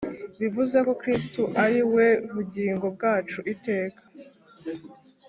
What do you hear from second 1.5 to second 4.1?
ari we bugingo bwacu iteka